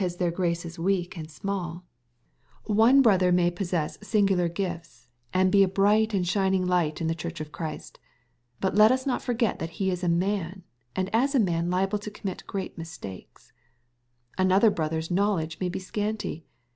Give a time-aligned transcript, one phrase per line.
[0.17, 1.83] their grace is weak and BmalL
[2.63, 7.13] One brother may possess singular gifts, and be a bright and shining light in the
[7.13, 7.99] Church of Christ.
[8.59, 10.63] But let us not forget that he is a man,
[10.95, 13.53] and as a man liable to commit great mistakes.—
[14.39, 16.47] Another brother's knowledge may be scanty.